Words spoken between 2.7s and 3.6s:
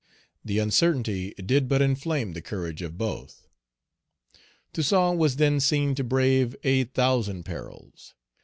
of both.